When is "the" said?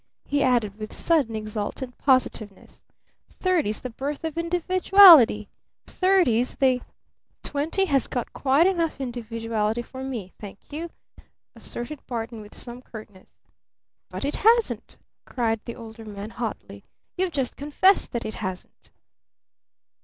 3.81-3.91, 6.55-6.81, 15.65-15.75